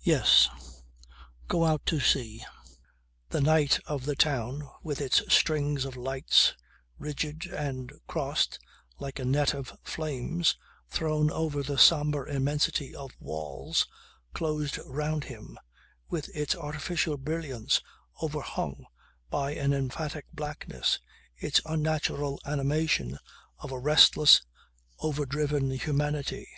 [0.00, 0.48] Yes.
[1.50, 2.42] Get out to sea!
[3.28, 6.54] The night of the town with its strings of lights,
[6.98, 8.58] rigid, and crossed
[8.98, 10.56] like a net of flames,
[10.88, 13.86] thrown over the sombre immensity of walls,
[14.32, 15.58] closed round him,
[16.08, 17.82] with its artificial brilliance
[18.22, 18.86] overhung
[19.28, 21.00] by an emphatic blackness,
[21.36, 23.18] its unnatural animation
[23.58, 24.40] of a restless,
[25.00, 26.48] overdriven humanity.